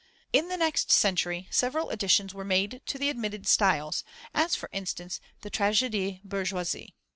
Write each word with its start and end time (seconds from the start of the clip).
In 0.33 0.47
the 0.49 0.57
next 0.57 0.89
century, 0.91 1.47
several 1.51 1.91
additions 1.91 2.33
were 2.33 2.43
made 2.43 2.81
to 2.87 2.97
the 2.97 3.07
admitted 3.11 3.45
styles, 3.45 4.03
as 4.33 4.55
for 4.55 4.67
instance 4.73 5.19
the 5.41 5.51
"tragédie 5.51 6.21
bourgeoise." 6.23 6.89